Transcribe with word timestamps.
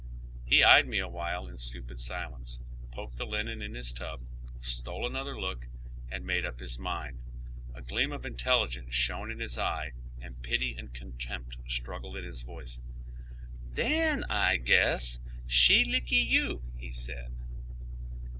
He 0.43 0.63
eyed 0.63 0.87
me 0.89 0.97
a 0.97 1.07
while 1.07 1.45
in 1.47 1.59
stupid 1.59 1.99
silence, 1.99 2.57
poked 2.91 3.17
the 3.17 3.25
linen 3.27 3.61
in 3.61 3.75
his 3.75 3.91
tub, 3.91 4.25
stole 4.59 5.05
another 5.05 5.39
look, 5.39 5.67
and 6.09 6.25
made 6.25 6.43
up 6.43 6.59
his 6.59 6.79
mind. 6.79 7.21
A 7.75 7.83
gleam 7.83 8.11
of 8.11 8.25
intelligence 8.25 8.95
shone 8.95 9.29
in 9.29 9.39
his 9.39 9.59
eye, 9.59 9.91
and 10.19 10.41
pity 10.41 10.75
and 10.75 10.91
contempt 10.91 11.55
struggled 11.67 12.17
in 12.17 12.23
his 12.23 12.41
voice." 12.41 12.81
Then, 13.79 14.23
I 14.23 14.57
guess, 14.57 15.19
she 15.45 15.85
lickee 15.85 16.15
you," 16.27 16.63
he 16.75 16.91
said. 16.91 17.31